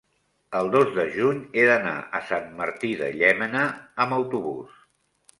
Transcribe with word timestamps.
el 0.59 0.69
dos 0.75 0.87
de 0.93 1.03
juny 1.17 1.41
he 1.41 1.65
d'anar 1.69 1.93
a 2.19 2.21
Sant 2.29 2.47
Martí 2.61 2.89
de 3.01 3.09
Llémena 3.19 3.61
amb 4.07 4.17
autobús. 4.17 4.81